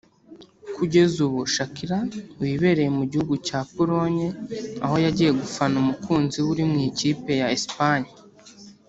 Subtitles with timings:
[0.75, 1.97] Kugeza ubu Shakira
[2.39, 4.27] wibereye mu gihugu cya Pologne
[4.85, 8.11] aho yagiye gufana umukunzi we uri mu ikipe ya Espagne